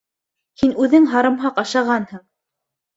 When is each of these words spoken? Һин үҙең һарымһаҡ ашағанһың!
Һин 0.61 0.73
үҙең 0.87 1.07
һарымһаҡ 1.13 1.63
ашағанһың! 1.67 2.27